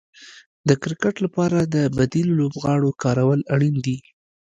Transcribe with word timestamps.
د 0.67 0.69
کرکټ 0.83 1.15
لپاره 1.25 1.59
د 1.75 1.75
بديلو 1.97 2.33
لوبغاړو 2.41 2.97
کارول 3.03 3.41
اړين 3.53 3.75
دي. 3.85 3.97